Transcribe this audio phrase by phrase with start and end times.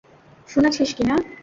[0.49, 1.15] শুনেছিস কি না?